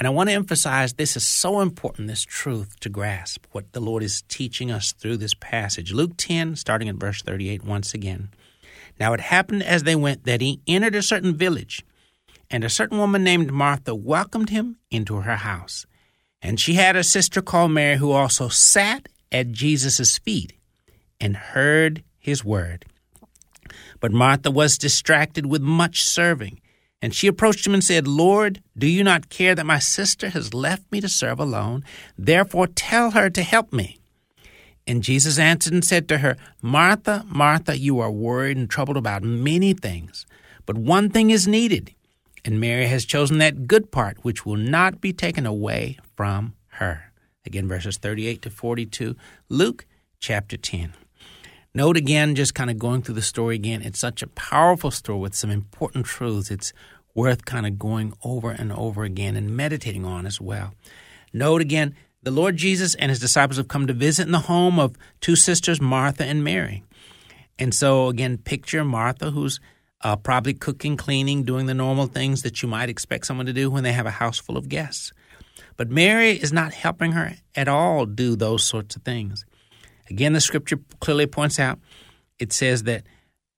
[0.00, 3.80] And I want to emphasize this is so important, this truth, to grasp what the
[3.80, 5.92] Lord is teaching us through this passage.
[5.92, 8.30] Luke 10, starting at verse 38, once again.
[8.98, 11.84] Now it happened as they went that he entered a certain village,
[12.50, 15.84] and a certain woman named Martha welcomed him into her house.
[16.40, 20.54] And she had a sister called Mary who also sat at Jesus' feet
[21.20, 22.86] and heard his word.
[24.00, 26.58] But Martha was distracted with much serving.
[27.02, 30.52] And she approached him and said, Lord, do you not care that my sister has
[30.52, 31.82] left me to serve alone?
[32.18, 33.98] Therefore tell her to help me.
[34.86, 39.22] And Jesus answered and said to her, Martha, Martha, you are worried and troubled about
[39.22, 40.26] many things,
[40.66, 41.94] but one thing is needed,
[42.44, 47.12] and Mary has chosen that good part which will not be taken away from her.
[47.46, 49.14] Again, verses 38 to 42,
[49.48, 49.86] Luke
[50.18, 50.94] chapter 10.
[51.72, 55.20] Note again, just kind of going through the story again, it's such a powerful story
[55.20, 56.50] with some important truths.
[56.50, 56.72] It's
[57.14, 60.74] worth kind of going over and over again and meditating on as well.
[61.32, 64.80] Note again, the Lord Jesus and his disciples have come to visit in the home
[64.80, 66.82] of two sisters, Martha and Mary.
[67.58, 69.60] And so, again, picture Martha, who's
[70.02, 73.70] uh, probably cooking, cleaning, doing the normal things that you might expect someone to do
[73.70, 75.12] when they have a house full of guests.
[75.76, 79.44] But Mary is not helping her at all do those sorts of things.
[80.10, 81.78] Again, the scripture clearly points out
[82.38, 83.04] it says that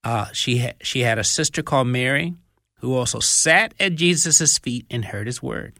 [0.04, 2.34] uh, she, ha- she had a sister called Mary
[2.80, 5.74] who also sat at Jesus' feet and heard his word.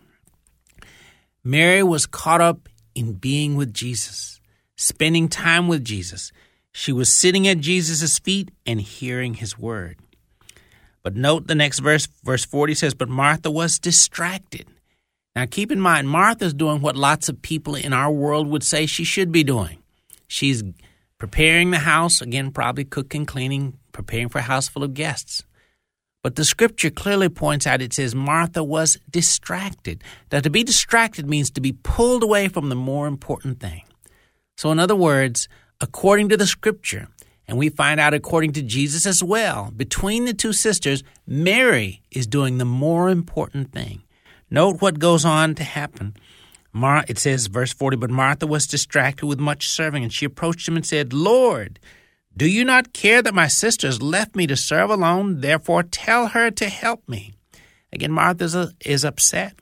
[1.45, 4.41] Mary was caught up in being with Jesus,
[4.77, 6.31] spending time with Jesus.
[6.73, 9.99] She was sitting at Jesus' feet and hearing his word.
[11.03, 14.67] But note the next verse, verse 40 says, But Martha was distracted.
[15.35, 18.87] Now keep in mind, Martha's doing what lots of people in our world would say
[18.87, 19.82] she should be doing.
[20.33, 20.65] She's
[21.19, 25.45] preparing the house, again, probably cooking, cleaning, preparing for a house full of guests.
[26.23, 30.03] But the scripture clearly points out it says Martha was distracted.
[30.33, 33.83] Now, to be distracted means to be pulled away from the more important thing.
[34.57, 35.49] So, in other words,
[35.83, 37.09] according to the scripture,
[37.47, 42.27] and we find out according to Jesus as well, between the two sisters, Mary is
[42.27, 44.03] doing the more important thing.
[44.51, 46.17] Note what goes on to happen.
[46.73, 50.67] Mar- it says, verse 40, but Martha was distracted with much serving, and she approached
[50.67, 51.79] him and said, Lord,
[52.37, 55.41] do you not care that my sister has left me to serve alone?
[55.41, 57.35] Therefore, tell her to help me.
[57.93, 59.55] Again, Martha is, uh, is upset.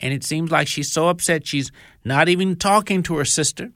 [0.00, 1.70] And it seems like she's so upset she's
[2.04, 3.70] not even talking to her sister.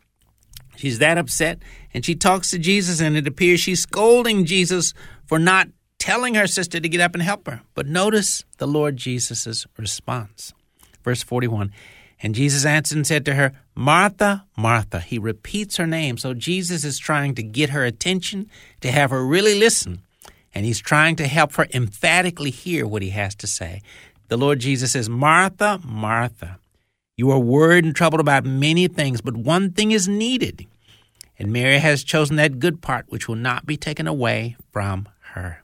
[0.77, 1.61] She's that upset.
[1.93, 4.95] And she talks to Jesus, and it appears she's scolding Jesus
[5.27, 5.68] for not
[5.99, 7.62] telling her sister to get up and help her.
[7.75, 10.53] But notice the Lord Jesus' response.
[11.05, 11.72] Verse 41
[12.25, 15.01] And Jesus answered and said to her, Martha, Martha.
[15.01, 16.16] He repeats her name.
[16.16, 18.49] So Jesus is trying to get her attention,
[18.81, 20.01] to have her really listen.
[20.55, 23.83] And he's trying to help her emphatically hear what he has to say.
[24.29, 26.59] The Lord Jesus says, Martha, Martha,
[27.14, 30.66] you are worried and troubled about many things, but one thing is needed.
[31.39, 35.62] And Mary has chosen that good part which will not be taken away from her.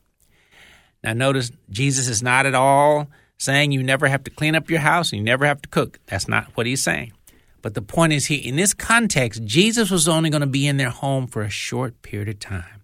[1.03, 3.09] Now, notice Jesus is not at all
[3.41, 5.99] saying you never have to clean up your house and you never have to cook.
[6.07, 7.13] That's not what he's saying.
[7.63, 10.77] But the point is here, in this context, Jesus was only going to be in
[10.77, 12.83] their home for a short period of time.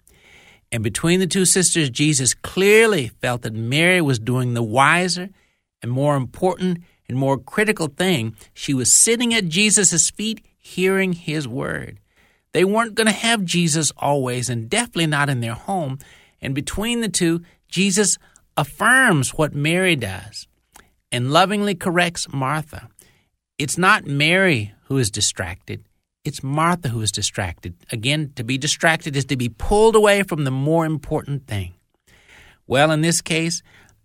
[0.73, 5.29] And between the two sisters, Jesus clearly felt that Mary was doing the wiser
[5.83, 8.35] and more important and more critical thing.
[8.55, 12.01] She was sitting at Jesus' feet, hearing his word.
[12.53, 15.99] They weren't going to have Jesus always, and definitely not in their home.
[16.41, 18.17] And between the two, Jesus
[18.57, 20.47] affirms what Mary does
[21.13, 22.89] and lovingly corrects Martha.
[23.59, 25.85] It's not Mary who is distracted,
[26.25, 27.75] it's Martha who is distracted.
[27.93, 31.75] Again, to be distracted is to be pulled away from the more important thing.
[32.67, 33.63] Well, in this case,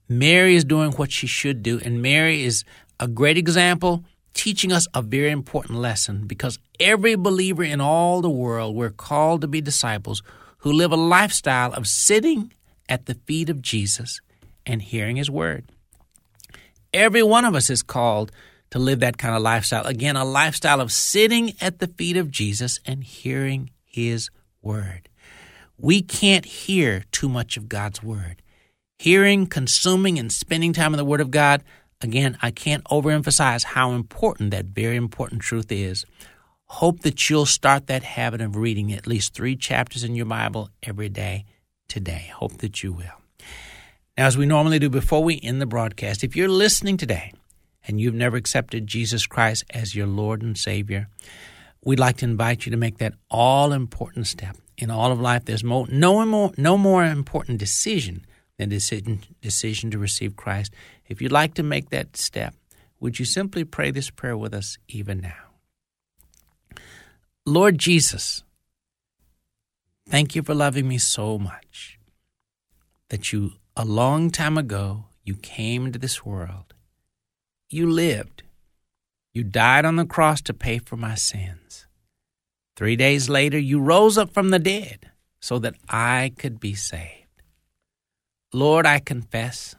[0.08, 2.64] Mary is doing what she should do, and Mary is
[3.00, 8.30] a great example teaching us a very important lesson because every believer in all the
[8.30, 10.22] world, we're called to be disciples
[10.60, 12.54] who live a lifestyle of sitting
[12.88, 14.22] at the feet of Jesus
[14.66, 15.66] and hearing his word.
[16.94, 18.32] Every one of us is called
[18.72, 19.86] to live that kind of lifestyle.
[19.86, 24.30] Again, a lifestyle of sitting at the feet of Jesus and hearing his
[24.62, 25.10] word.
[25.78, 28.42] We can't hear too much of God's word.
[29.00, 31.64] Hearing, consuming, and spending time in the word of God,
[32.02, 36.06] again, I can't overemphasize how important that very important truth is.
[36.66, 40.70] Hope that you'll start that habit of reading at least three chapters in your Bible
[40.84, 41.46] every day
[41.88, 42.32] today.
[42.34, 43.21] Hope that you will.
[44.22, 47.34] Now, as we normally do before we end the broadcast, if you're listening today
[47.88, 51.08] and you've never accepted Jesus Christ as your Lord and Savior,
[51.84, 54.58] we'd like to invite you to make that all important step.
[54.78, 58.24] In all of life, there's mo- no, more, no more important decision
[58.60, 60.72] than decision, decision to receive Christ.
[61.08, 62.54] If you'd like to make that step,
[63.00, 66.84] would you simply pray this prayer with us even now?
[67.44, 68.44] Lord Jesus,
[70.08, 71.98] thank you for loving me so much
[73.10, 76.74] that you, a long time ago, you came into this world.
[77.70, 78.44] You lived.
[79.34, 81.88] You died on the cross to pay for my sins.
[82.76, 87.44] Three days later, you rose up from the dead so that I could be saved.
[88.54, 89.76] Lord, I confess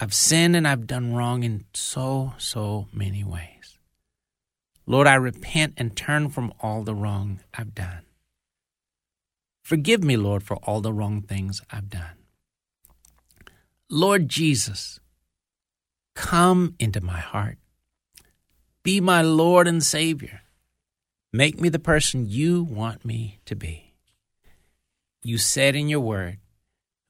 [0.00, 3.78] I've sinned and I've done wrong in so, so many ways.
[4.86, 8.02] Lord, I repent and turn from all the wrong I've done.
[9.62, 12.25] Forgive me, Lord, for all the wrong things I've done.
[13.88, 14.98] Lord Jesus,
[16.16, 17.58] come into my heart.
[18.82, 20.42] Be my Lord and Savior.
[21.32, 23.94] Make me the person you want me to be.
[25.22, 26.38] You said in your word,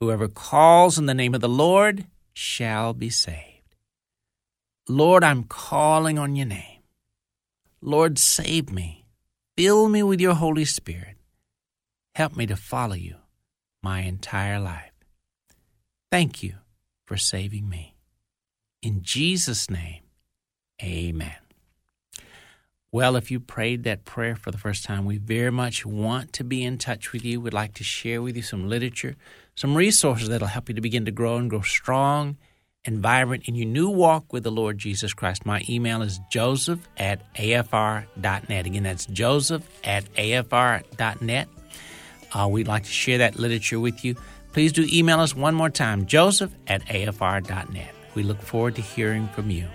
[0.01, 3.75] Whoever calls in the name of the Lord shall be saved.
[4.87, 6.83] Lord, I'm calling on your name.
[7.81, 9.07] Lord, save me.
[9.57, 11.17] Fill me with your Holy Spirit.
[12.15, 13.17] Help me to follow you
[13.83, 14.93] my entire life.
[16.11, 16.57] Thank you
[17.07, 17.95] for saving me.
[18.83, 20.03] In Jesus' name,
[20.83, 21.37] amen.
[22.93, 26.45] Well, if you prayed that prayer for the first time, we very much want to
[26.45, 27.41] be in touch with you.
[27.41, 29.17] We'd like to share with you some literature,
[29.55, 32.37] some resources that'll help you to begin to grow and grow strong
[32.87, 35.45] and vibrant in your new walk with the Lord Jesus Christ.
[35.45, 38.67] My email is joseph at afr.net.
[38.67, 41.49] Again, that's joseph at afr.net.
[42.33, 44.15] Uh, we'd like to share that literature with you.
[44.57, 47.95] Please do email us one more time, joseph at afr.net.
[48.15, 49.67] We look forward to hearing from you.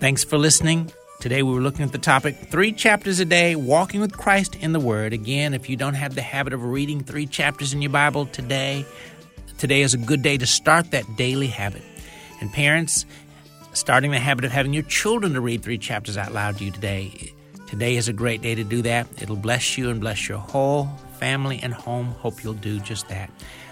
[0.00, 0.90] Thanks for listening.
[1.20, 4.72] Today we were looking at the topic three chapters a day, walking with Christ in
[4.72, 5.12] the Word.
[5.12, 8.86] Again, if you don't have the habit of reading three chapters in your Bible today,
[9.58, 11.82] today is a good day to start that daily habit.
[12.40, 13.04] And parents,
[13.74, 16.70] starting the habit of having your children to read three chapters out loud to you
[16.70, 17.34] today.
[17.66, 19.06] Today is a great day to do that.
[19.20, 20.86] It'll bless you and bless your whole
[21.18, 22.06] family and home.
[22.06, 23.28] Hope you'll do just that.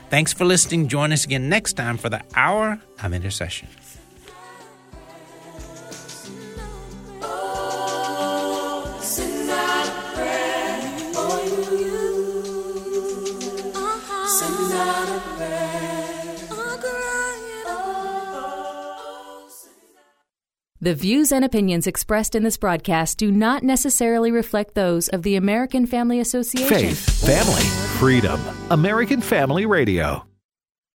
[0.08, 0.88] Thanks for listening.
[0.88, 3.68] Join us again next time for the Hour of Intercession.
[20.86, 25.34] The views and opinions expressed in this broadcast do not necessarily reflect those of the
[25.34, 26.68] American Family Association.
[26.68, 27.64] Faith, family,
[27.98, 28.40] freedom.
[28.70, 30.24] American Family Radio.